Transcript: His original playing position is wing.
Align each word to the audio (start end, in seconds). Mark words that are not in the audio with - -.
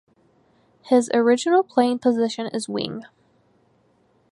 His 0.85 1.11
original 1.13 1.61
playing 1.61 1.99
position 1.99 2.47
is 2.47 2.67
wing. 2.67 3.03